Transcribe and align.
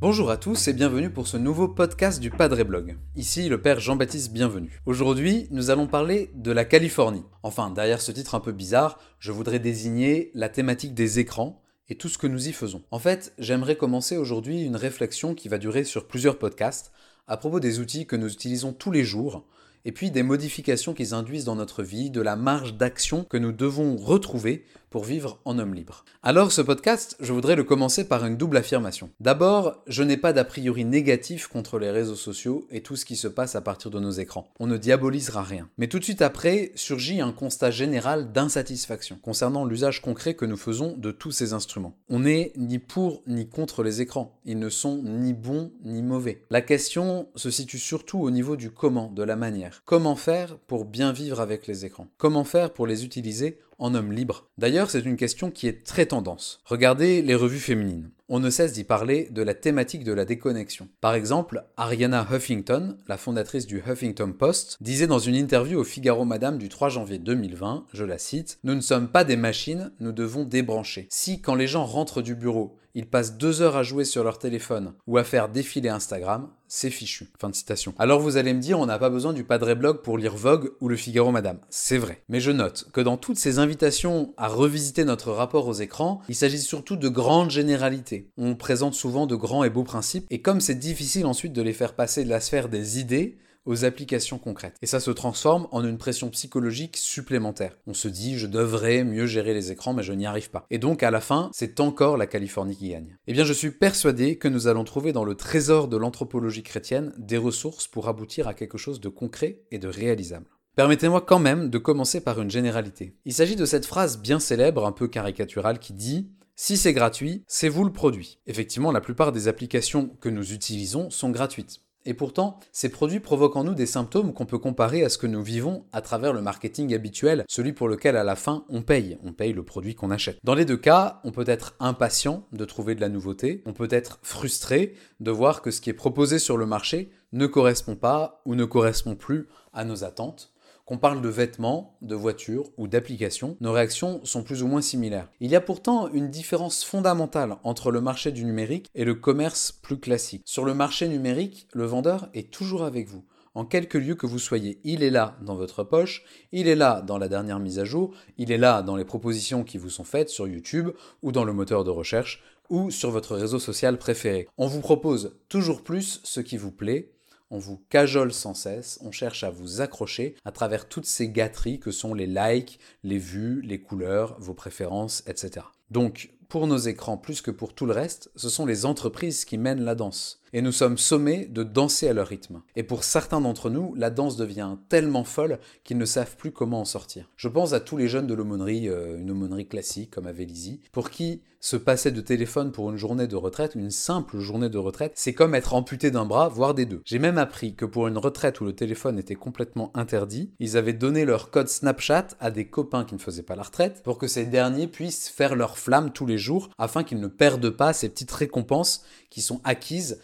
Bonjour 0.00 0.30
à 0.30 0.36
tous 0.36 0.68
et 0.68 0.72
bienvenue 0.72 1.10
pour 1.10 1.26
ce 1.26 1.36
nouveau 1.36 1.68
podcast 1.68 2.20
du 2.20 2.30
Padre 2.30 2.62
Blog. 2.62 2.96
Ici 3.16 3.48
le 3.48 3.60
père 3.60 3.80
Jean-Baptiste 3.80 4.32
Bienvenu. 4.32 4.80
Aujourd'hui, 4.86 5.48
nous 5.50 5.70
allons 5.70 5.86
parler 5.86 6.30
de 6.34 6.52
la 6.52 6.64
Californie. 6.64 7.24
Enfin, 7.42 7.70
derrière 7.70 8.00
ce 8.00 8.12
titre 8.12 8.34
un 8.34 8.40
peu 8.40 8.52
bizarre, 8.52 8.98
je 9.18 9.32
voudrais 9.32 9.58
désigner 9.58 10.30
la 10.34 10.48
thématique 10.48 10.94
des 10.94 11.18
écrans 11.18 11.62
et 11.88 11.96
tout 11.96 12.08
ce 12.08 12.16
que 12.16 12.26
nous 12.26 12.48
y 12.48 12.52
faisons. 12.52 12.82
En 12.90 12.98
fait, 12.98 13.34
j'aimerais 13.38 13.76
commencer 13.76 14.16
aujourd'hui 14.16 14.62
une 14.62 14.76
réflexion 14.76 15.34
qui 15.34 15.48
va 15.48 15.58
durer 15.58 15.84
sur 15.84 16.06
plusieurs 16.06 16.38
podcasts 16.38 16.92
à 17.26 17.36
propos 17.36 17.60
des 17.60 17.80
outils 17.80 18.06
que 18.06 18.16
nous 18.16 18.32
utilisons 18.32 18.72
tous 18.72 18.90
les 18.90 19.04
jours 19.04 19.44
et 19.88 19.90
puis 19.90 20.10
des 20.10 20.22
modifications 20.22 20.92
qu'ils 20.92 21.14
induisent 21.14 21.46
dans 21.46 21.54
notre 21.56 21.82
vie, 21.82 22.10
de 22.10 22.20
la 22.20 22.36
marge 22.36 22.74
d'action 22.74 23.24
que 23.24 23.38
nous 23.38 23.52
devons 23.52 23.96
retrouver 23.96 24.66
pour 24.90 25.04
vivre 25.04 25.40
en 25.44 25.58
homme 25.58 25.74
libre. 25.74 26.04
Alors 26.22 26.52
ce 26.52 26.60
podcast, 26.60 27.16
je 27.20 27.32
voudrais 27.32 27.56
le 27.56 27.64
commencer 27.64 28.06
par 28.06 28.24
une 28.24 28.36
double 28.36 28.56
affirmation. 28.56 29.10
D'abord, 29.20 29.82
je 29.86 30.02
n'ai 30.02 30.16
pas 30.16 30.32
d'a 30.32 30.44
priori 30.44 30.84
négatif 30.84 31.46
contre 31.46 31.78
les 31.78 31.90
réseaux 31.90 32.16
sociaux 32.16 32.66
et 32.70 32.82
tout 32.82 32.96
ce 32.96 33.04
qui 33.04 33.16
se 33.16 33.28
passe 33.28 33.54
à 33.54 33.60
partir 33.60 33.90
de 33.90 34.00
nos 34.00 34.10
écrans. 34.10 34.48
On 34.58 34.66
ne 34.66 34.76
diabolisera 34.76 35.42
rien. 35.42 35.68
Mais 35.78 35.88
tout 35.88 35.98
de 35.98 36.04
suite 36.04 36.22
après, 36.22 36.72
surgit 36.74 37.20
un 37.20 37.32
constat 37.32 37.70
général 37.70 38.32
d'insatisfaction 38.32 39.18
concernant 39.22 39.64
l'usage 39.64 40.02
concret 40.02 40.34
que 40.34 40.44
nous 40.44 40.56
faisons 40.56 40.96
de 40.96 41.10
tous 41.10 41.32
ces 41.32 41.52
instruments. 41.52 41.96
On 42.08 42.20
n'est 42.20 42.52
ni 42.56 42.78
pour 42.78 43.22
ni 43.26 43.48
contre 43.48 43.82
les 43.82 44.00
écrans. 44.00 44.38
Ils 44.44 44.58
ne 44.58 44.68
sont 44.68 45.02
ni 45.02 45.32
bons 45.32 45.72
ni 45.84 46.02
mauvais. 46.02 46.42
La 46.50 46.62
question 46.62 47.28
se 47.34 47.50
situe 47.50 47.78
surtout 47.78 48.20
au 48.20 48.30
niveau 48.30 48.56
du 48.56 48.70
comment, 48.70 49.10
de 49.10 49.22
la 49.22 49.36
manière. 49.36 49.82
Comment 49.84 50.16
faire 50.16 50.56
pour 50.66 50.84
bien 50.84 51.12
vivre 51.12 51.40
avec 51.40 51.66
les 51.66 51.84
écrans? 51.84 52.08
Comment 52.16 52.44
faire 52.44 52.72
pour 52.72 52.86
les 52.86 53.04
utiliser 53.04 53.58
en 53.78 53.94
homme 53.94 54.12
libre 54.12 54.48
D'ailleurs, 54.58 54.90
c'est 54.90 55.04
une 55.04 55.16
question 55.16 55.50
qui 55.50 55.66
est 55.66 55.86
très 55.86 56.06
tendance. 56.06 56.60
Regardez 56.64 57.22
les 57.22 57.34
revues 57.34 57.58
féminines. 57.58 58.10
On 58.30 58.40
ne 58.40 58.50
cesse 58.50 58.74
d'y 58.74 58.84
parler 58.84 59.30
de 59.30 59.40
la 59.40 59.54
thématique 59.54 60.04
de 60.04 60.12
la 60.12 60.26
déconnexion. 60.26 60.86
Par 61.00 61.14
exemple, 61.14 61.64
Ariana 61.78 62.26
Huffington, 62.30 62.98
la 63.06 63.16
fondatrice 63.16 63.66
du 63.66 63.78
Huffington 63.78 64.32
Post, 64.32 64.76
disait 64.82 65.06
dans 65.06 65.18
une 65.18 65.34
interview 65.34 65.80
au 65.80 65.84
Figaro 65.84 66.26
Madame 66.26 66.58
du 66.58 66.68
3 66.68 66.90
janvier 66.90 67.18
2020, 67.18 67.86
je 67.90 68.04
la 68.04 68.18
cite, 68.18 68.58
Nous 68.64 68.74
ne 68.74 68.82
sommes 68.82 69.08
pas 69.08 69.24
des 69.24 69.36
machines, 69.36 69.92
nous 70.00 70.12
devons 70.12 70.44
débrancher. 70.44 71.06
Si, 71.08 71.40
quand 71.40 71.54
les 71.54 71.66
gens 71.66 71.86
rentrent 71.86 72.20
du 72.20 72.34
bureau, 72.34 72.76
ils 72.98 73.06
passent 73.06 73.36
deux 73.36 73.62
heures 73.62 73.76
à 73.76 73.84
jouer 73.84 74.04
sur 74.04 74.24
leur 74.24 74.40
téléphone 74.40 74.92
ou 75.06 75.18
à 75.18 75.24
faire 75.24 75.48
défiler 75.48 75.88
Instagram, 75.88 76.48
c'est 76.66 76.90
fichu. 76.90 77.28
Fin 77.38 77.48
de 77.48 77.54
citation. 77.54 77.94
Alors 77.96 78.18
vous 78.18 78.36
allez 78.36 78.52
me 78.52 78.60
dire, 78.60 78.80
on 78.80 78.86
n'a 78.86 78.98
pas 78.98 79.08
besoin 79.08 79.32
du 79.32 79.44
Padre 79.44 79.74
Blog 79.74 80.02
pour 80.02 80.18
lire 80.18 80.36
Vogue 80.36 80.72
ou 80.80 80.88
le 80.88 80.96
Figaro 80.96 81.30
Madame. 81.30 81.60
C'est 81.70 81.96
vrai. 81.96 82.24
Mais 82.28 82.40
je 82.40 82.50
note 82.50 82.88
que 82.92 83.00
dans 83.00 83.16
toutes 83.16 83.38
ces 83.38 83.60
invitations 83.60 84.34
à 84.36 84.48
revisiter 84.48 85.04
notre 85.04 85.30
rapport 85.30 85.68
aux 85.68 85.74
écrans, 85.74 86.22
il 86.28 86.34
s'agit 86.34 86.58
surtout 86.58 86.96
de 86.96 87.08
grandes 87.08 87.50
généralités. 87.50 88.17
On 88.36 88.54
présente 88.56 88.94
souvent 88.94 89.26
de 89.26 89.36
grands 89.36 89.64
et 89.64 89.70
beaux 89.70 89.84
principes, 89.84 90.26
et 90.30 90.42
comme 90.42 90.60
c'est 90.60 90.74
difficile 90.74 91.26
ensuite 91.26 91.52
de 91.52 91.62
les 91.62 91.72
faire 91.72 91.94
passer 91.94 92.24
de 92.24 92.30
la 92.30 92.40
sphère 92.40 92.68
des 92.68 92.98
idées, 92.98 93.38
aux 93.68 93.84
applications 93.84 94.38
concrètes. 94.38 94.76
Et 94.80 94.86
ça 94.86 94.98
se 94.98 95.10
transforme 95.10 95.68
en 95.72 95.84
une 95.84 95.98
pression 95.98 96.30
psychologique 96.30 96.96
supplémentaire. 96.96 97.76
On 97.86 97.92
se 97.92 98.08
dit, 98.08 98.38
je 98.38 98.46
devrais 98.46 99.04
mieux 99.04 99.26
gérer 99.26 99.52
les 99.52 99.70
écrans, 99.70 99.92
mais 99.92 100.02
je 100.02 100.14
n'y 100.14 100.24
arrive 100.24 100.48
pas. 100.50 100.64
Et 100.70 100.78
donc, 100.78 101.02
à 101.02 101.10
la 101.10 101.20
fin, 101.20 101.50
c'est 101.52 101.78
encore 101.78 102.16
la 102.16 102.26
Californie 102.26 102.76
qui 102.76 102.88
gagne. 102.88 103.18
Eh 103.26 103.34
bien, 103.34 103.44
je 103.44 103.52
suis 103.52 103.70
persuadé 103.70 104.36
que 104.36 104.48
nous 104.48 104.68
allons 104.68 104.84
trouver 104.84 105.12
dans 105.12 105.24
le 105.24 105.34
trésor 105.34 105.88
de 105.88 105.98
l'anthropologie 105.98 106.62
chrétienne 106.62 107.12
des 107.18 107.36
ressources 107.36 107.86
pour 107.86 108.08
aboutir 108.08 108.48
à 108.48 108.54
quelque 108.54 108.78
chose 108.78 109.00
de 109.00 109.10
concret 109.10 109.60
et 109.70 109.78
de 109.78 109.88
réalisable. 109.88 110.46
Permettez-moi 110.74 111.20
quand 111.20 111.40
même 111.40 111.68
de 111.68 111.78
commencer 111.78 112.22
par 112.22 112.40
une 112.40 112.50
généralité. 112.50 113.16
Il 113.26 113.34
s'agit 113.34 113.56
de 113.56 113.66
cette 113.66 113.84
phrase 113.84 114.18
bien 114.18 114.38
célèbre, 114.38 114.86
un 114.86 114.92
peu 114.92 115.08
caricaturale, 115.08 115.78
qui 115.78 115.92
dit 115.92 116.30
si 116.60 116.76
c'est 116.76 116.92
gratuit, 116.92 117.44
c'est 117.46 117.68
vous 117.68 117.84
le 117.84 117.92
produit. 117.92 118.40
Effectivement, 118.48 118.90
la 118.90 119.00
plupart 119.00 119.30
des 119.30 119.46
applications 119.46 120.10
que 120.20 120.28
nous 120.28 120.52
utilisons 120.52 121.08
sont 121.08 121.30
gratuites. 121.30 121.82
Et 122.04 122.14
pourtant, 122.14 122.58
ces 122.72 122.88
produits 122.88 123.20
provoquent 123.20 123.54
en 123.54 123.62
nous 123.62 123.76
des 123.76 123.86
symptômes 123.86 124.34
qu'on 124.34 124.44
peut 124.44 124.58
comparer 124.58 125.04
à 125.04 125.08
ce 125.08 125.18
que 125.18 125.28
nous 125.28 125.40
vivons 125.40 125.84
à 125.92 126.02
travers 126.02 126.32
le 126.32 126.42
marketing 126.42 126.92
habituel, 126.94 127.44
celui 127.48 127.72
pour 127.72 127.86
lequel 127.86 128.16
à 128.16 128.24
la 128.24 128.34
fin 128.34 128.64
on 128.70 128.82
paye, 128.82 129.18
on 129.22 129.32
paye 129.32 129.52
le 129.52 129.62
produit 129.62 129.94
qu'on 129.94 130.10
achète. 130.10 130.40
Dans 130.42 130.56
les 130.56 130.64
deux 130.64 130.76
cas, 130.76 131.20
on 131.22 131.30
peut 131.30 131.44
être 131.46 131.76
impatient 131.78 132.44
de 132.52 132.64
trouver 132.64 132.96
de 132.96 133.00
la 133.00 133.08
nouveauté, 133.08 133.62
on 133.64 133.72
peut 133.72 133.88
être 133.92 134.18
frustré 134.22 134.94
de 135.20 135.30
voir 135.30 135.62
que 135.62 135.70
ce 135.70 135.80
qui 135.80 135.90
est 135.90 135.94
proposé 135.94 136.40
sur 136.40 136.56
le 136.56 136.66
marché 136.66 137.12
ne 137.32 137.46
correspond 137.46 137.94
pas 137.94 138.42
ou 138.46 138.56
ne 138.56 138.64
correspond 138.64 139.14
plus 139.14 139.46
à 139.72 139.84
nos 139.84 140.02
attentes, 140.02 140.52
qu'on 140.88 140.96
parle 140.96 141.20
de 141.20 141.28
vêtements, 141.28 141.98
de 142.00 142.14
voitures 142.14 142.70
ou 142.78 142.88
d'applications, 142.88 143.58
nos 143.60 143.72
réactions 143.72 144.24
sont 144.24 144.42
plus 144.42 144.62
ou 144.62 144.68
moins 144.68 144.80
similaires. 144.80 145.28
Il 145.38 145.50
y 145.50 145.54
a 145.54 145.60
pourtant 145.60 146.08
une 146.08 146.30
différence 146.30 146.82
fondamentale 146.82 147.56
entre 147.62 147.90
le 147.90 148.00
marché 148.00 148.32
du 148.32 148.46
numérique 148.46 148.88
et 148.94 149.04
le 149.04 149.14
commerce 149.14 149.70
plus 149.70 150.00
classique. 150.00 150.40
Sur 150.46 150.64
le 150.64 150.72
marché 150.72 151.06
numérique, 151.06 151.68
le 151.74 151.84
vendeur 151.84 152.30
est 152.32 152.50
toujours 152.50 152.84
avec 152.84 153.06
vous 153.06 153.22
en 153.54 153.66
quelque 153.66 153.98
lieu 153.98 154.14
que 154.14 154.26
vous 154.26 154.38
soyez. 154.38 154.80
Il 154.82 155.02
est 155.02 155.10
là 155.10 155.36
dans 155.42 155.56
votre 155.56 155.84
poche, 155.84 156.24
il 156.52 156.68
est 156.68 156.74
là 156.74 157.02
dans 157.02 157.18
la 157.18 157.28
dernière 157.28 157.58
mise 157.58 157.78
à 157.78 157.84
jour, 157.84 158.14
il 158.38 158.50
est 158.50 158.56
là 158.56 158.80
dans 158.80 158.96
les 158.96 159.04
propositions 159.04 159.64
qui 159.64 159.76
vous 159.76 159.90
sont 159.90 160.04
faites 160.04 160.30
sur 160.30 160.48
YouTube 160.48 160.88
ou 161.22 161.32
dans 161.32 161.44
le 161.44 161.52
moteur 161.52 161.84
de 161.84 161.90
recherche 161.90 162.42
ou 162.70 162.90
sur 162.90 163.10
votre 163.10 163.36
réseau 163.36 163.58
social 163.58 163.98
préféré. 163.98 164.48
On 164.56 164.68
vous 164.68 164.80
propose 164.80 165.36
toujours 165.50 165.82
plus 165.82 166.20
ce 166.24 166.40
qui 166.40 166.56
vous 166.56 166.72
plaît 166.72 167.12
on 167.50 167.58
vous 167.58 167.82
cajole 167.88 168.32
sans 168.32 168.54
cesse, 168.54 168.98
on 169.02 169.12
cherche 169.12 169.44
à 169.44 169.50
vous 169.50 169.80
accrocher 169.80 170.34
à 170.44 170.52
travers 170.52 170.88
toutes 170.88 171.06
ces 171.06 171.28
gâteries 171.28 171.80
que 171.80 171.90
sont 171.90 172.14
les 172.14 172.26
likes, 172.26 172.78
les 173.02 173.18
vues, 173.18 173.62
les 173.62 173.80
couleurs, 173.80 174.36
vos 174.38 174.54
préférences, 174.54 175.22
etc. 175.26 175.66
Donc, 175.90 176.30
pour 176.48 176.66
nos 176.66 176.78
écrans 176.78 177.18
plus 177.18 177.42
que 177.42 177.50
pour 177.50 177.74
tout 177.74 177.84
le 177.84 177.92
reste, 177.92 178.30
ce 178.34 178.48
sont 178.48 178.64
les 178.64 178.86
entreprises 178.86 179.44
qui 179.44 179.58
mènent 179.58 179.84
la 179.84 179.94
danse. 179.94 180.40
Et 180.54 180.62
nous 180.62 180.72
sommes 180.72 180.96
sommés 180.96 181.44
de 181.44 181.62
danser 181.62 182.08
à 182.08 182.14
leur 182.14 182.28
rythme. 182.28 182.62
Et 182.74 182.82
pour 182.82 183.04
certains 183.04 183.42
d'entre 183.42 183.68
nous, 183.68 183.94
la 183.96 184.08
danse 184.08 184.36
devient 184.36 184.76
tellement 184.88 185.24
folle 185.24 185.58
qu'ils 185.84 185.98
ne 185.98 186.06
savent 186.06 186.36
plus 186.36 186.52
comment 186.52 186.80
en 186.80 186.86
sortir. 186.86 187.28
Je 187.36 187.48
pense 187.48 187.74
à 187.74 187.80
tous 187.80 187.98
les 187.98 188.08
jeunes 188.08 188.26
de 188.26 188.32
l'aumônerie, 188.32 188.88
euh, 188.88 189.18
une 189.18 189.30
aumônerie 189.30 189.68
classique 189.68 190.10
comme 190.10 190.26
à 190.26 190.32
Vélizy, 190.32 190.80
pour 190.90 191.10
qui 191.10 191.42
se 191.60 191.76
passer 191.76 192.12
de 192.12 192.20
téléphone 192.20 192.72
pour 192.72 192.90
une 192.90 192.96
journée 192.96 193.26
de 193.26 193.36
retraite, 193.36 193.74
une 193.74 193.90
simple 193.90 194.38
journée 194.38 194.68
de 194.68 194.78
retraite, 194.78 195.12
c'est 195.16 195.32
comme 195.32 195.54
être 195.54 195.74
amputé 195.74 196.10
d'un 196.10 196.24
bras, 196.24 196.48
voire 196.48 196.74
des 196.74 196.86
deux. 196.86 197.02
J'ai 197.04 197.18
même 197.18 197.38
appris 197.38 197.74
que 197.74 197.84
pour 197.84 198.06
une 198.06 198.18
retraite 198.18 198.60
où 198.60 198.64
le 198.64 198.74
téléphone 198.74 199.18
était 199.18 199.34
complètement 199.34 199.90
interdit, 199.94 200.52
ils 200.60 200.76
avaient 200.76 200.92
donné 200.92 201.24
leur 201.24 201.50
code 201.50 201.68
Snapchat 201.68 202.28
à 202.40 202.50
des 202.50 202.66
copains 202.66 203.04
qui 203.04 203.14
ne 203.14 203.20
faisaient 203.20 203.42
pas 203.42 203.56
la 203.56 203.64
retraite 203.64 204.02
pour 204.04 204.18
que 204.18 204.28
ces 204.28 204.46
derniers 204.46 204.86
puissent 204.86 205.28
faire 205.28 205.56
leur 205.56 205.78
flamme 205.78 206.12
tous 206.12 206.26
les 206.26 206.37
jours 206.38 206.70
afin 206.78 207.04
qu'ils 207.04 207.20
ne 207.20 207.26
perdent 207.26 207.70
pas 207.70 207.92
ces 207.92 208.08
petites 208.08 208.32
récompenses 208.32 209.04
qui 209.30 209.42
sont 209.42 209.60
acquises 209.64 210.20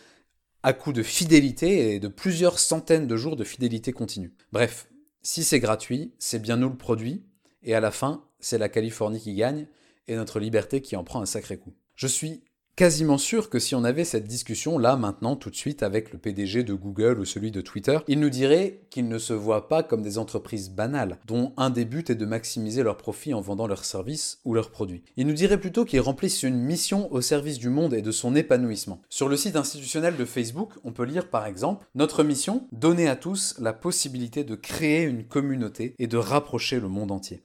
à 0.63 0.73
coup 0.73 0.93
de 0.93 1.03
fidélité 1.03 1.95
et 1.95 2.01
de 2.01 2.09
plusieurs 2.09 2.59
centaines 2.59 3.07
de 3.07 3.17
jours 3.17 3.37
de 3.37 3.45
fidélité 3.45 3.93
continue. 3.93 4.33
Bref, 4.51 4.89
si 5.23 5.45
c'est 5.45 5.61
gratuit, 5.61 6.13
c'est 6.19 6.39
bien 6.39 6.57
nous 6.57 6.71
le 6.71 6.77
produit, 6.77 7.25
et 7.63 7.75
à 7.75 7.81
la 7.81 7.91
fin, 7.91 8.25
c'est 8.41 8.59
la 8.59 8.69
Californie 8.69 9.21
qui 9.21 9.35
gagne, 9.35 9.67
et 10.07 10.17
notre 10.17 10.41
liberté 10.41 10.81
qui 10.81 10.97
en 10.97 11.05
prend 11.05 11.21
un 11.21 11.27
sacré 11.27 11.59
coup. 11.59 11.75
Je 11.95 12.07
suis 12.07 12.43
quasiment 12.77 13.19
sûr 13.19 13.51
que 13.51 13.59
si 13.59 13.75
on 13.75 13.85
avait 13.85 14.05
cette 14.05 14.27
discussion 14.27 14.79
là 14.79 14.97
maintenant 14.97 15.37
tout 15.37 15.51
de 15.51 15.55
suite 15.55 15.83
avec 15.83 16.13
le 16.13 16.19
PDG 16.19 16.65
de 16.65 16.75
Google 16.75 17.21
ou 17.21 17.25
celui 17.25 17.51
de 17.51 17.61
Twitter, 17.61 17.99
il 18.09 18.19
nous 18.19 18.31
dirait 18.31 18.81
qu'ils 18.91 19.09
ne 19.09 19.19
se 19.19 19.33
voient 19.33 19.69
pas 19.69 19.83
comme 19.83 20.03
des 20.03 20.19
entreprises 20.19 20.71
banales 20.71 21.19
dont 21.27 21.53
un 21.57 21.71
des 21.71 21.85
buts 21.85 22.05
est 22.09 22.15
de 22.15 22.27
maximiser 22.27 22.83
leurs 22.83 22.97
profits 22.97 23.35
en 23.35 23.41
vendant 23.41 23.67
leurs 23.67 23.85
services 23.85 24.41
ou 24.45 24.55
leurs 24.55 24.71
produits. 24.71 25.05
Il 25.17 25.27
nous 25.27 25.35
dirait 25.35 25.61
plutôt 25.61 25.85
qu'ils 25.85 26.01
remplissent 26.01 26.43
une 26.43 26.59
mission 26.59 27.13
au 27.13 27.21
service 27.21 27.59
du 27.59 27.69
monde 27.69 27.95
et 27.95 28.03
de 28.03 28.11
son 28.11 28.35
épanouissement. 28.35 29.01
Sur 29.09 29.29
le 29.29 29.37
site 29.37 29.57
institutionnel 29.57 30.17
de 30.17 30.25
Facebook, 30.25 30.73
on 30.83 30.93
peut 30.93 31.05
lire 31.05 31.31
par 31.31 31.47
exemple 31.47 31.87
Notre 31.95 32.25
mission, 32.25 32.67
donner 32.73 33.09
à 33.09 33.17
tous 33.17 33.55
la 33.61 33.73
possibilité 33.73 34.43
de 34.43 34.57
créer 34.57 35.05
une 35.05 35.25
communauté 35.25 35.95
et 35.99 36.07
de 36.07 36.17
rapprocher 36.17 36.81
le 36.81 36.89
monde 36.89 37.13
entier. 37.13 37.43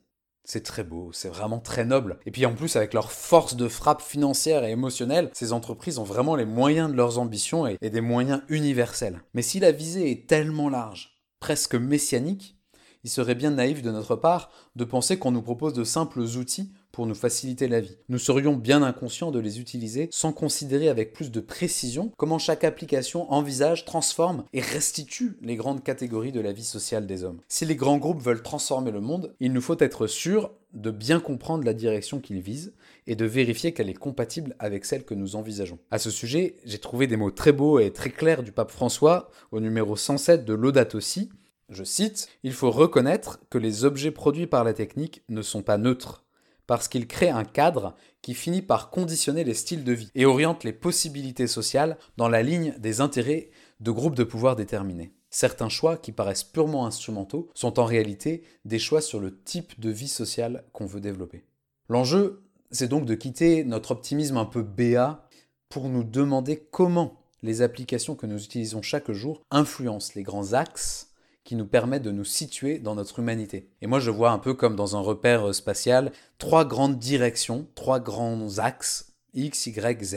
C'est 0.52 0.64
très 0.64 0.82
beau, 0.82 1.12
c'est 1.12 1.28
vraiment 1.28 1.60
très 1.60 1.84
noble. 1.84 2.18
Et 2.26 2.32
puis 2.32 2.44
en 2.44 2.56
plus, 2.56 2.74
avec 2.74 2.92
leur 2.92 3.12
force 3.12 3.54
de 3.54 3.68
frappe 3.68 4.02
financière 4.02 4.64
et 4.64 4.72
émotionnelle, 4.72 5.30
ces 5.32 5.52
entreprises 5.52 6.00
ont 6.00 6.02
vraiment 6.02 6.34
les 6.34 6.44
moyens 6.44 6.90
de 6.90 6.96
leurs 6.96 7.20
ambitions 7.20 7.68
et, 7.68 7.78
des 7.80 8.00
moyens 8.00 8.42
universels. 8.48 9.22
Mais 9.32 9.42
si 9.42 9.60
la 9.60 9.70
visée 9.70 10.10
est 10.10 10.28
tellement 10.28 10.68
large, 10.68 11.22
presque 11.38 11.76
messianique, 11.76 12.58
il 13.04 13.10
serait 13.10 13.36
bien 13.36 13.52
naïf 13.52 13.80
de 13.80 13.92
notre 13.92 14.16
part 14.16 14.50
de 14.74 14.82
penser 14.82 15.20
qu'on 15.20 15.30
nous 15.30 15.40
propose 15.40 15.72
de 15.72 15.84
simples 15.84 16.18
outils 16.18 16.72
pour 16.92 17.06
nous 17.06 17.14
faciliter 17.14 17.68
la 17.68 17.80
vie. 17.80 17.96
Nous 18.08 18.18
serions 18.18 18.54
bien 18.54 18.82
inconscients 18.82 19.30
de 19.30 19.38
les 19.38 19.60
utiliser 19.60 20.08
sans 20.10 20.32
considérer 20.32 20.88
avec 20.88 21.12
plus 21.12 21.30
de 21.30 21.40
précision 21.40 22.12
comment 22.16 22.38
chaque 22.38 22.64
application 22.64 23.30
envisage, 23.32 23.84
transforme 23.84 24.44
et 24.52 24.60
restitue 24.60 25.36
les 25.42 25.56
grandes 25.56 25.82
catégories 25.82 26.32
de 26.32 26.40
la 26.40 26.52
vie 26.52 26.64
sociale 26.64 27.06
des 27.06 27.24
hommes. 27.24 27.40
Si 27.48 27.64
les 27.64 27.76
grands 27.76 27.98
groupes 27.98 28.22
veulent 28.22 28.42
transformer 28.42 28.90
le 28.90 29.00
monde, 29.00 29.34
il 29.40 29.52
nous 29.52 29.60
faut 29.60 29.78
être 29.78 30.06
sûr 30.06 30.50
de 30.72 30.90
bien 30.90 31.20
comprendre 31.20 31.64
la 31.64 31.74
direction 31.74 32.20
qu'ils 32.20 32.40
visent 32.40 32.74
et 33.06 33.16
de 33.16 33.24
vérifier 33.24 33.72
qu'elle 33.72 33.90
est 33.90 33.94
compatible 33.94 34.54
avec 34.58 34.84
celle 34.84 35.04
que 35.04 35.14
nous 35.14 35.36
envisageons. 35.36 35.78
À 35.90 35.98
ce 35.98 36.10
sujet, 36.10 36.56
j'ai 36.64 36.78
trouvé 36.78 37.06
des 37.06 37.16
mots 37.16 37.30
très 37.30 37.52
beaux 37.52 37.78
et 37.80 37.92
très 37.92 38.10
clairs 38.10 38.42
du 38.42 38.52
pape 38.52 38.70
François 38.70 39.30
au 39.50 39.60
numéro 39.60 39.96
107 39.96 40.44
de 40.44 40.54
Laudato 40.54 41.00
Si, 41.00 41.30
Je 41.68 41.84
cite, 41.84 42.28
Il 42.42 42.52
faut 42.52 42.70
reconnaître 42.70 43.40
que 43.50 43.58
les 43.58 43.84
objets 43.84 44.10
produits 44.10 44.46
par 44.46 44.64
la 44.64 44.74
technique 44.74 45.22
ne 45.28 45.42
sont 45.42 45.62
pas 45.62 45.78
neutres, 45.78 46.24
parce 46.70 46.86
qu'ils 46.86 47.08
créent 47.08 47.30
un 47.30 47.42
cadre 47.42 47.96
qui 48.22 48.32
finit 48.32 48.62
par 48.62 48.90
conditionner 48.90 49.42
les 49.42 49.54
styles 49.54 49.82
de 49.82 49.92
vie 49.92 50.12
et 50.14 50.24
oriente 50.24 50.62
les 50.62 50.72
possibilités 50.72 51.48
sociales 51.48 51.98
dans 52.16 52.28
la 52.28 52.44
ligne 52.44 52.76
des 52.78 53.00
intérêts 53.00 53.50
de 53.80 53.90
groupes 53.90 54.14
de 54.14 54.22
pouvoir 54.22 54.54
déterminés. 54.54 55.12
Certains 55.30 55.68
choix 55.68 55.96
qui 55.96 56.12
paraissent 56.12 56.44
purement 56.44 56.86
instrumentaux 56.86 57.50
sont 57.54 57.80
en 57.80 57.84
réalité 57.84 58.44
des 58.64 58.78
choix 58.78 59.00
sur 59.00 59.18
le 59.18 59.42
type 59.42 59.80
de 59.80 59.90
vie 59.90 60.06
sociale 60.06 60.62
qu'on 60.72 60.86
veut 60.86 61.00
développer. 61.00 61.44
L'enjeu, 61.88 62.44
c'est 62.70 62.86
donc 62.86 63.04
de 63.04 63.16
quitter 63.16 63.64
notre 63.64 63.90
optimisme 63.90 64.36
un 64.36 64.44
peu 64.44 64.62
béat 64.62 65.28
pour 65.70 65.88
nous 65.88 66.04
demander 66.04 66.68
comment 66.70 67.20
les 67.42 67.62
applications 67.62 68.14
que 68.14 68.26
nous 68.26 68.44
utilisons 68.44 68.80
chaque 68.80 69.10
jour 69.10 69.42
influencent 69.50 70.12
les 70.14 70.22
grands 70.22 70.52
axes 70.52 71.09
qui 71.44 71.56
nous 71.56 71.66
permettent 71.66 72.02
de 72.02 72.10
nous 72.10 72.24
situer 72.24 72.78
dans 72.78 72.94
notre 72.94 73.18
humanité. 73.18 73.70
Et 73.80 73.86
moi, 73.86 74.00
je 74.00 74.10
vois 74.10 74.30
un 74.30 74.38
peu 74.38 74.54
comme 74.54 74.76
dans 74.76 74.96
un 74.96 75.00
repère 75.00 75.54
spatial, 75.54 76.12
trois 76.38 76.64
grandes 76.64 76.98
directions, 76.98 77.66
trois 77.74 78.00
grands 78.00 78.58
axes, 78.58 79.12
X, 79.34 79.66
Y, 79.66 80.04
Z, 80.04 80.16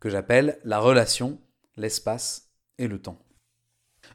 que 0.00 0.10
j'appelle 0.10 0.58
la 0.64 0.80
relation, 0.80 1.38
l'espace 1.76 2.50
et 2.78 2.88
le 2.88 2.98
temps. 2.98 3.18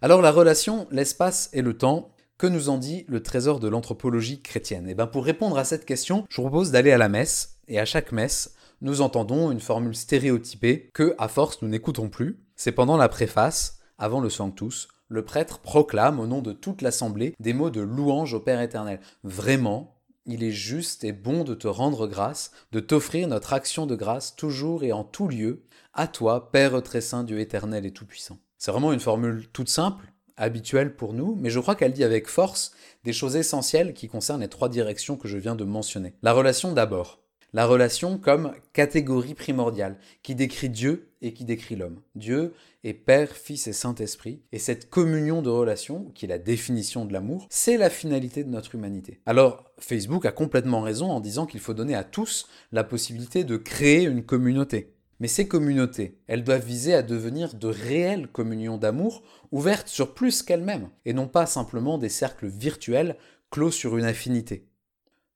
Alors 0.02 0.22
la 0.22 0.32
relation, 0.32 0.88
l'espace 0.92 1.50
et 1.54 1.62
le 1.62 1.78
temps, 1.78 2.12
que 2.38 2.48
nous 2.48 2.70
en 2.70 2.78
dit 2.78 3.06
le 3.08 3.22
trésor 3.22 3.60
de 3.60 3.68
l'anthropologie 3.68 4.42
chrétienne? 4.42 4.88
Et 4.88 4.92
eh 4.92 4.96
bien 4.96 5.08
pour 5.08 5.26
répondre 5.26 5.58
à 5.58 5.66
cette 5.66 5.86
question, 5.86 6.26
je 6.30 6.38
vous 6.38 6.48
propose 6.48 6.72
d'aller 6.72 6.92
à 6.92 6.98
la 6.98 7.10
messe, 7.10 7.58
et 7.68 7.80
à 7.80 7.86
chaque 7.86 8.12
messe, 8.12 8.56
nous 8.82 9.02
entendons 9.02 9.52
une 9.52 9.60
formule 9.60 9.96
stéréotypée 9.96 10.90
que, 10.94 11.16
à 11.18 11.28
force, 11.28 11.62
nous 11.62 11.68
n'écoutons 11.68 12.10
plus. 12.10 12.40
C'est 12.56 12.72
pendant 12.72 12.98
la 12.98 13.10
préface, 13.10 13.80
avant 13.98 14.22
le 14.22 14.30
Sanctus, 14.30 14.88
le 15.10 15.26
prêtre 15.26 15.60
proclame 15.60 16.20
au 16.20 16.28
nom 16.28 16.42
de 16.42 16.54
toute 16.54 16.82
l'assemblée 16.82 17.36
des 17.40 17.54
mots 17.54 17.70
de 17.70 17.82
louange 17.82 18.34
au 18.34 18.40
Père 18.40 18.62
éternel. 18.62 19.00
Vraiment, 19.24 20.00
il 20.26 20.44
est 20.44 20.52
juste 20.52 21.04
et 21.04 21.12
bon 21.12 21.44
de 21.44 21.56
te 21.56 21.68
rendre 21.68 22.08
grâce, 22.08 22.52
de 22.72 22.80
t'offrir 22.80 23.28
notre 23.28 23.54
action 23.54 23.86
de 23.86 23.96
grâce 23.96 24.36
toujours 24.36 24.84
et 24.84 24.94
en 24.94 25.04
tout 25.04 25.28
lieu, 25.28 25.64
à 25.94 26.08
toi, 26.08 26.52
Père 26.52 26.82
très 26.84 27.02
saint, 27.02 27.24
Dieu 27.24 27.40
éternel 27.40 27.86
et 27.86 27.92
tout-puissant. 27.92 28.38
C'est 28.58 28.72
vraiment 28.72 28.94
une 28.94 29.00
formule 29.00 29.48
toute 29.52 29.70
simple, 29.70 30.06
habituelle 30.38 30.96
pour 30.96 31.14
nous, 31.14 31.36
mais 31.40 31.50
je 31.50 31.60
crois 31.60 31.76
qu'elle 31.76 31.94
dit 31.94 32.04
avec 32.04 32.28
force 32.28 32.72
des 33.04 33.14
choses 33.14 33.36
essentielles 33.36 33.94
qui 33.94 34.08
concernent 34.08 34.42
les 34.42 34.48
trois 34.48 34.70
directions 34.70 35.18
que 35.18 35.28
je 35.28 35.38
viens 35.38 35.56
de 35.56 35.66
mentionner. 35.66 36.14
La 36.22 36.34
relation 36.34 36.72
d'abord. 36.72 37.20
La 37.52 37.66
relation 37.66 38.20
comme 38.20 38.54
catégorie 38.74 39.34
primordiale, 39.34 39.98
qui 40.22 40.36
décrit 40.36 40.70
Dieu 40.70 41.10
et 41.22 41.34
qui 41.34 41.46
décrit 41.46 41.76
l'homme. 41.76 42.00
Dieu 42.14 42.54
est 42.84 42.94
Père, 42.94 43.32
Fils 43.32 43.66
et 43.66 43.74
Saint-Esprit, 43.74 44.44
et 44.52 44.60
cette 44.60 44.90
communion 44.90 45.42
de 45.42 45.50
relations, 45.50 46.12
qui 46.14 46.26
est 46.26 46.30
la 46.30 46.38
définition 46.38 47.06
de 47.06 47.14
l'amour, 47.14 47.48
c'est 47.50 47.78
la 47.78 47.90
finalité 47.90 48.44
de 48.44 48.50
notre 48.50 48.76
humanité. 48.76 49.20
Alors, 49.26 49.66
Facebook 49.80 50.28
a 50.28 50.32
complètement 50.32 50.82
raison 50.82 51.10
en 51.10 51.20
disant 51.20 51.48
qu'il 51.48 51.60
faut 51.60 51.74
donner 51.74 51.96
à 51.96 52.04
tous 52.04 52.48
la 52.72 52.84
possibilité 52.84 53.44
de 53.44 53.58
créer 53.58 54.04
une 54.04 54.24
communauté. 54.24 54.94
Mais 55.20 55.28
ces 55.28 55.48
communautés, 55.48 56.20
elles 56.28 56.44
doivent 56.44 56.66
viser 56.66 56.94
à 56.94 57.02
devenir 57.02 57.56
de 57.56 57.68
réelles 57.68 58.28
communions 58.28 58.78
d'amour 58.78 59.24
ouvertes 59.52 59.88
sur 59.88 60.14
plus 60.14 60.44
qu'elles-mêmes, 60.44 60.90
et 61.06 61.14
non 61.14 61.28
pas 61.28 61.48
simplement 61.48 61.98
des 61.98 62.10
cercles 62.10 62.48
virtuels 62.48 63.18
clos 63.50 63.72
sur 63.72 63.98
une 63.98 64.06
affinité. 64.06 64.68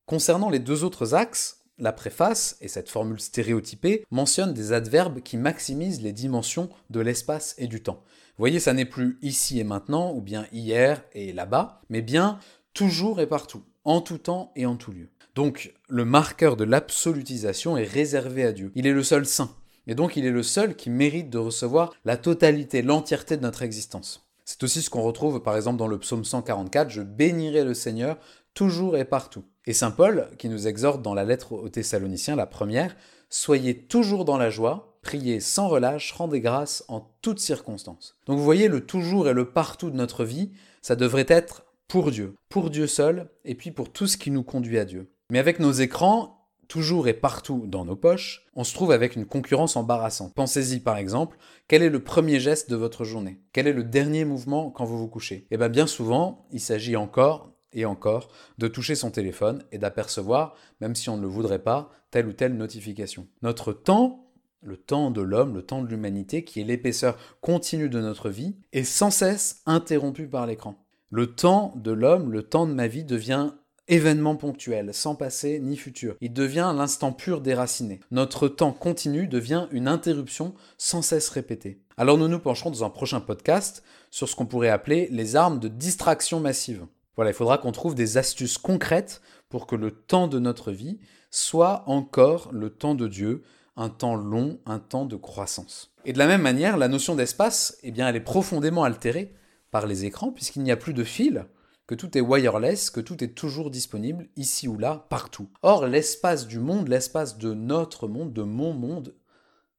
Concernant 0.05 0.49
les 0.49 0.59
deux 0.59 0.83
autres 0.83 1.15
axes, 1.15 1.62
la 1.77 1.93
préface, 1.93 2.57
et 2.61 2.67
cette 2.67 2.89
formule 2.89 3.19
stéréotypée, 3.19 4.05
mentionne 4.11 4.53
des 4.53 4.73
adverbes 4.73 5.21
qui 5.21 5.37
maximisent 5.37 6.01
les 6.01 6.13
dimensions 6.13 6.69
de 6.89 6.99
l'espace 6.99 7.55
et 7.57 7.67
du 7.67 7.81
temps. 7.81 8.03
Vous 8.37 8.41
voyez, 8.41 8.59
ça 8.59 8.73
n'est 8.73 8.85
plus 8.85 9.17
ici 9.21 9.59
et 9.59 9.63
maintenant, 9.63 10.13
ou 10.13 10.21
bien 10.21 10.47
hier 10.51 11.03
et 11.13 11.33
là-bas, 11.33 11.81
mais 11.89 12.01
bien 12.01 12.39
toujours 12.73 13.21
et 13.21 13.27
partout, 13.27 13.63
en 13.83 14.01
tout 14.01 14.17
temps 14.17 14.51
et 14.55 14.65
en 14.65 14.75
tout 14.75 14.91
lieu. 14.91 15.09
Donc, 15.35 15.73
le 15.89 16.05
marqueur 16.05 16.57
de 16.57 16.63
l'absolutisation 16.63 17.77
est 17.77 17.83
réservé 17.83 18.43
à 18.43 18.51
Dieu. 18.51 18.71
Il 18.75 18.87
est 18.87 18.93
le 18.93 19.03
seul 19.03 19.25
saint. 19.25 19.55
Et 19.87 19.95
donc 19.95 20.15
il 20.15 20.25
est 20.25 20.31
le 20.31 20.43
seul 20.43 20.75
qui 20.75 20.89
mérite 20.89 21.29
de 21.29 21.37
recevoir 21.37 21.93
la 22.05 22.17
totalité, 22.17 22.81
l'entièreté 22.81 23.37
de 23.37 23.41
notre 23.41 23.63
existence. 23.63 24.25
C'est 24.45 24.63
aussi 24.63 24.81
ce 24.81 24.89
qu'on 24.89 25.01
retrouve 25.01 25.41
par 25.41 25.55
exemple 25.55 25.77
dans 25.77 25.87
le 25.87 25.99
psaume 25.99 26.23
144, 26.23 26.89
Je 26.89 27.01
bénirai 27.01 27.63
le 27.63 27.73
Seigneur 27.73 28.17
toujours 28.53 28.97
et 28.97 29.05
partout. 29.05 29.43
Et 29.65 29.73
Saint 29.73 29.91
Paul, 29.91 30.29
qui 30.37 30.49
nous 30.49 30.67
exhorte 30.67 31.01
dans 31.01 31.13
la 31.13 31.23
lettre 31.23 31.53
aux 31.53 31.69
Thessaloniciens, 31.69 32.35
la 32.35 32.45
première, 32.45 32.95
Soyez 33.35 33.75
toujours 33.75 34.25
dans 34.25 34.37
la 34.37 34.51
joie, 34.51 34.95
priez 35.01 35.39
sans 35.39 35.67
relâche, 35.67 36.11
rendez 36.11 36.39
grâce 36.39 36.85
en 36.87 37.01
toutes 37.23 37.39
circonstances. 37.39 38.15
Donc 38.27 38.37
vous 38.37 38.43
voyez, 38.43 38.67
le 38.67 38.85
toujours 38.85 39.27
et 39.27 39.33
le 39.33 39.49
partout 39.49 39.89
de 39.89 39.95
notre 39.95 40.23
vie, 40.23 40.51
ça 40.83 40.95
devrait 40.95 41.25
être 41.27 41.65
pour 41.87 42.11
Dieu, 42.11 42.35
pour 42.47 42.69
Dieu 42.69 42.85
seul, 42.85 43.31
et 43.43 43.55
puis 43.55 43.71
pour 43.71 43.91
tout 43.91 44.05
ce 44.05 44.17
qui 44.17 44.29
nous 44.29 44.43
conduit 44.43 44.77
à 44.77 44.85
Dieu. 44.85 45.11
Mais 45.31 45.39
avec 45.39 45.59
nos 45.59 45.71
écrans, 45.71 46.47
toujours 46.67 47.07
et 47.07 47.15
partout 47.15 47.63
dans 47.65 47.85
nos 47.85 47.95
poches, 47.95 48.45
on 48.53 48.63
se 48.63 48.75
trouve 48.75 48.91
avec 48.91 49.15
une 49.15 49.25
concurrence 49.25 49.77
embarrassante. 49.77 50.35
Pensez-y 50.35 50.79
par 50.79 50.97
exemple, 50.97 51.37
quel 51.67 51.81
est 51.81 51.89
le 51.89 52.03
premier 52.03 52.39
geste 52.39 52.69
de 52.69 52.75
votre 52.75 53.03
journée? 53.03 53.41
Quel 53.51 53.65
est 53.65 53.73
le 53.73 53.83
dernier 53.83 54.25
mouvement 54.25 54.69
quand 54.69 54.85
vous 54.85 54.99
vous 54.99 55.07
couchez? 55.07 55.47
Eh 55.49 55.57
bien 55.57 55.69
bien 55.69 55.87
souvent, 55.87 56.45
il 56.51 56.59
s'agit 56.59 56.95
encore 56.95 57.52
et 57.73 57.85
encore 57.85 58.29
de 58.57 58.67
toucher 58.67 58.95
son 58.95 59.11
téléphone 59.11 59.63
et 59.71 59.77
d'apercevoir, 59.77 60.55
même 60.81 60.95
si 60.95 61.09
on 61.09 61.17
ne 61.17 61.21
le 61.21 61.27
voudrait 61.27 61.59
pas, 61.59 61.91
telle 62.11 62.27
ou 62.27 62.33
telle 62.33 62.55
notification. 62.55 63.27
Notre 63.41 63.73
temps, 63.73 64.29
le 64.61 64.77
temps 64.77 65.11
de 65.11 65.21
l'homme, 65.21 65.55
le 65.55 65.63
temps 65.63 65.81
de 65.81 65.87
l'humanité, 65.87 66.43
qui 66.43 66.61
est 66.61 66.65
l'épaisseur 66.65 67.17
continue 67.41 67.89
de 67.89 67.99
notre 67.99 68.29
vie, 68.29 68.55
est 68.71 68.83
sans 68.83 69.11
cesse 69.11 69.61
interrompu 69.65 70.27
par 70.27 70.45
l'écran. 70.45 70.75
Le 71.09 71.27
temps 71.27 71.73
de 71.75 71.91
l'homme, 71.91 72.31
le 72.31 72.43
temps 72.43 72.65
de 72.65 72.73
ma 72.73 72.87
vie 72.87 73.03
devient 73.03 73.51
événement 73.87 74.35
ponctuel, 74.35 74.93
sans 74.93 75.15
passé 75.15 75.59
ni 75.59 75.75
futur. 75.75 76.15
Il 76.21 76.33
devient 76.33 76.73
l'instant 76.75 77.11
pur 77.11 77.41
déraciné. 77.41 77.99
Notre 78.11 78.47
temps 78.47 78.71
continu 78.71 79.27
devient 79.27 79.67
une 79.71 79.87
interruption 79.87 80.53
sans 80.77 81.01
cesse 81.01 81.29
répétée. 81.29 81.81
Alors 81.97 82.17
nous 82.17 82.27
nous 82.27 82.39
pencherons 82.39 82.71
dans 82.71 82.83
un 82.83 82.89
prochain 82.89 83.19
podcast 83.19 83.83
sur 84.09 84.29
ce 84.29 84.35
qu'on 84.35 84.45
pourrait 84.45 84.69
appeler 84.69 85.09
les 85.11 85.35
armes 85.35 85.59
de 85.59 85.67
distraction 85.67 86.39
massive. 86.39 86.85
Voilà, 87.15 87.31
il 87.31 87.35
faudra 87.35 87.57
qu'on 87.57 87.71
trouve 87.71 87.95
des 87.95 88.17
astuces 88.17 88.57
concrètes 88.57 89.21
pour 89.49 89.67
que 89.67 89.75
le 89.75 89.91
temps 89.91 90.27
de 90.27 90.39
notre 90.39 90.71
vie 90.71 90.99
soit 91.29 91.83
encore 91.87 92.51
le 92.51 92.69
temps 92.69 92.95
de 92.95 93.07
Dieu, 93.07 93.43
un 93.75 93.89
temps 93.89 94.15
long, 94.15 94.59
un 94.65 94.79
temps 94.79 95.05
de 95.05 95.15
croissance. 95.15 95.93
Et 96.05 96.13
de 96.13 96.17
la 96.17 96.27
même 96.27 96.41
manière, 96.41 96.77
la 96.77 96.87
notion 96.87 97.15
d'espace, 97.15 97.77
eh 97.83 97.91
bien, 97.91 98.07
elle 98.07 98.15
est 98.15 98.19
profondément 98.19 98.83
altérée 98.83 99.33
par 99.71 99.87
les 99.87 100.05
écrans 100.05 100.31
puisqu'il 100.31 100.63
n'y 100.63 100.71
a 100.71 100.77
plus 100.77 100.93
de 100.93 101.03
fil, 101.03 101.45
que 101.87 101.95
tout 101.95 102.17
est 102.17 102.21
wireless, 102.21 102.89
que 102.89 103.01
tout 103.01 103.23
est 103.23 103.35
toujours 103.35 103.69
disponible, 103.69 104.27
ici 104.35 104.67
ou 104.67 104.77
là, 104.77 105.05
partout. 105.09 105.49
Or, 105.61 105.87
l'espace 105.87 106.47
du 106.47 106.59
monde, 106.59 106.87
l'espace 106.87 107.37
de 107.37 107.53
notre 107.53 108.07
monde, 108.07 108.33
de 108.33 108.43
mon 108.43 108.73
monde, 108.73 109.15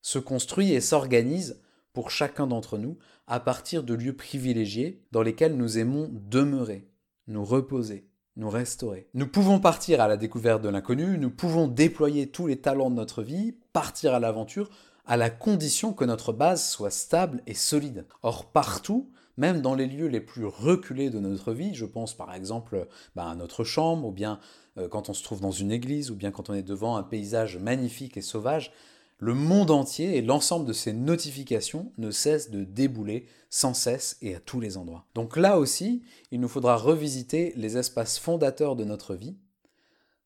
se 0.03 0.19
construit 0.19 0.73
et 0.73 0.81
s'organise 0.81 1.63
pour 1.93 2.11
chacun 2.11 2.47
d'entre 2.47 2.77
nous 2.77 2.99
à 3.27 3.41
partir 3.41 3.83
de 3.83 3.95
lieux 3.95 4.17
privilégiés 4.17 5.03
dans 5.13 5.23
lesquels 5.23 5.57
nous 5.57 5.79
aimons 5.79 6.11
demeurer, 6.13 6.87
nous 7.27 7.45
reposer, 7.45 8.09
nous 8.37 8.51
restaurer. 8.51 9.09
Nous 9.15 9.27
pouvons 9.27 9.61
partir 9.61 10.01
à 10.01 10.09
la 10.09 10.17
découverte 10.17 10.63
de 10.63 10.69
l'inconnu, 10.69 11.19
nous 11.19 11.31
pouvons 11.31 11.69
déployer 11.69 12.29
tous 12.29 12.47
les 12.47 12.61
talents 12.61 12.91
de 12.91 12.97
notre 12.97 13.23
vie, 13.23 13.57
partir 13.73 14.15
à 14.15 14.21
l'aventure, 14.21 14.71
à 15.07 15.17
la 15.17 15.31
condition 15.31 15.93
que 15.93 16.05
notre 16.05 16.33
base 16.33 16.69
soit 16.69 16.91
stable 16.91 17.43
et 17.47 17.55
solide. 17.55 18.07
Or, 18.23 18.51
partout, 18.51 19.11
même 19.37 19.61
dans 19.61 19.75
les 19.75 19.87
lieux 19.87 20.07
les 20.07 20.21
plus 20.21 20.47
reculés 20.47 21.11
de 21.11 21.19
notre 21.19 21.53
vie, 21.53 21.75
je 21.75 21.85
pense 21.85 22.15
par 22.15 22.33
exemple 22.35 22.87
bah, 23.15 23.29
à 23.29 23.35
notre 23.35 23.65
chambre, 23.65 24.09
ou 24.09 24.13
bien 24.13 24.39
euh, 24.79 24.89
quand 24.89 25.09
on 25.09 25.15
se 25.15 25.23
trouve 25.23 25.41
dans 25.41 25.51
une 25.51 25.73
église, 25.73 26.11
ou 26.11 26.17
bien 26.17 26.31
quand 26.31 26.51
on 26.51 26.55
est 26.55 26.63
devant 26.63 26.97
un 26.97 27.03
paysage 27.03 27.59
magnifique 27.59 28.17
et 28.17 28.23
sauvage, 28.23 28.73
le 29.19 29.35
monde 29.35 29.71
entier 29.71 30.17
et 30.17 30.23
l'ensemble 30.23 30.67
de 30.67 30.73
ces 30.73 30.93
notifications 30.93 31.93
ne 31.99 32.11
cessent 32.11 32.51
de 32.51 32.65
débouler 32.65 33.27
sans 33.49 33.75
cesse 33.75 34.17
et 34.21 34.35
à 34.35 34.41
tous 34.41 34.61
les 34.61 34.77
endroits. 34.77 35.07
Donc 35.15 35.37
là 35.37 35.59
aussi, 35.59 36.03
il 36.31 36.41
nous 36.41 36.49
faudra 36.49 36.77
revisiter 36.77 37.53
les 37.57 37.77
espaces 37.77 38.19
fondateurs 38.19 38.77
de 38.77 38.85
notre 38.85 39.15
vie 39.15 39.37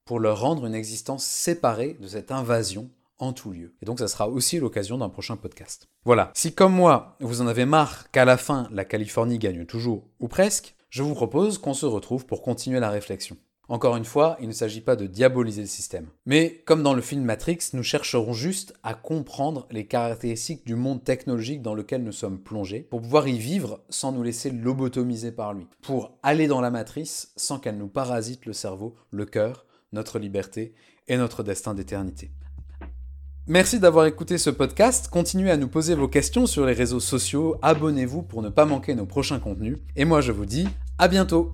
pour 0.04 0.20
leur 0.20 0.40
rendre 0.40 0.64
une 0.64 0.74
existence 0.74 1.24
séparée 1.24 1.96
de 2.00 2.08
cette 2.08 2.32
invasion 2.32 2.90
en 3.18 3.32
tout 3.32 3.50
lieu. 3.50 3.74
Et 3.82 3.84
donc 3.84 3.98
ça 3.98 4.08
sera 4.08 4.28
aussi 4.28 4.58
l'occasion 4.58 4.98
d'un 4.98 5.08
prochain 5.08 5.36
podcast. 5.36 5.88
Voilà, 6.04 6.30
si 6.34 6.52
comme 6.54 6.72
moi, 6.72 7.16
vous 7.20 7.42
en 7.42 7.46
avez 7.46 7.66
marre 7.66 8.10
qu'à 8.10 8.24
la 8.24 8.36
fin, 8.36 8.68
la 8.72 8.84
Californie 8.84 9.38
gagne 9.38 9.66
toujours, 9.66 10.08
ou 10.20 10.28
presque, 10.28 10.74
je 10.88 11.02
vous 11.02 11.14
propose 11.14 11.58
qu'on 11.58 11.74
se 11.74 11.86
retrouve 11.86 12.24
pour 12.24 12.42
continuer 12.42 12.80
la 12.80 12.90
réflexion. 12.90 13.36
Encore 13.70 13.96
une 13.96 14.06
fois, 14.06 14.38
il 14.40 14.48
ne 14.48 14.52
s'agit 14.52 14.80
pas 14.80 14.96
de 14.96 15.06
diaboliser 15.06 15.60
le 15.60 15.66
système. 15.66 16.06
Mais 16.24 16.62
comme 16.64 16.82
dans 16.82 16.94
le 16.94 17.02
film 17.02 17.22
Matrix, 17.22 17.58
nous 17.74 17.82
chercherons 17.82 18.32
juste 18.32 18.72
à 18.82 18.94
comprendre 18.94 19.66
les 19.70 19.86
caractéristiques 19.86 20.66
du 20.66 20.74
monde 20.74 21.04
technologique 21.04 21.60
dans 21.60 21.74
lequel 21.74 22.02
nous 22.02 22.12
sommes 22.12 22.38
plongés, 22.38 22.80
pour 22.80 23.02
pouvoir 23.02 23.28
y 23.28 23.38
vivre 23.38 23.80
sans 23.90 24.12
nous 24.12 24.22
laisser 24.22 24.50
lobotomiser 24.50 25.32
par 25.32 25.52
lui, 25.52 25.66
pour 25.82 26.18
aller 26.22 26.46
dans 26.46 26.62
la 26.62 26.70
matrice 26.70 27.32
sans 27.36 27.58
qu'elle 27.58 27.76
nous 27.76 27.88
parasite 27.88 28.46
le 28.46 28.54
cerveau, 28.54 28.96
le 29.10 29.26
cœur, 29.26 29.66
notre 29.92 30.18
liberté 30.18 30.72
et 31.06 31.18
notre 31.18 31.42
destin 31.42 31.74
d'éternité. 31.74 32.30
Merci 33.46 33.80
d'avoir 33.80 34.06
écouté 34.06 34.38
ce 34.38 34.50
podcast. 34.50 35.08
Continuez 35.08 35.50
à 35.50 35.56
nous 35.56 35.68
poser 35.68 35.94
vos 35.94 36.08
questions 36.08 36.46
sur 36.46 36.66
les 36.66 36.74
réseaux 36.74 37.00
sociaux. 37.00 37.56
Abonnez-vous 37.62 38.22
pour 38.22 38.42
ne 38.42 38.50
pas 38.50 38.66
manquer 38.66 38.94
nos 38.94 39.06
prochains 39.06 39.40
contenus. 39.40 39.78
Et 39.96 40.04
moi, 40.04 40.20
je 40.20 40.32
vous 40.32 40.46
dis 40.46 40.68
À 40.98 41.08
bientôt 41.08 41.52